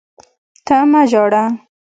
ته 0.65 0.77
مه 0.91 1.01
ژاړه! 1.11 1.43